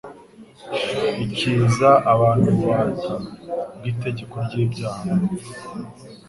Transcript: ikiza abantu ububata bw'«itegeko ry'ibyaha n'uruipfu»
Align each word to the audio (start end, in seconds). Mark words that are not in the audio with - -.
ikiza 1.25 1.89
abantu 2.13 2.45
ububata 2.53 3.13
bw'«itegeko 3.77 4.35
ry'ibyaha 4.45 5.01
n'uruipfu» 5.15 5.53